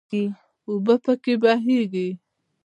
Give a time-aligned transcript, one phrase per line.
[0.67, 2.07] اوبه پکې بهیږي.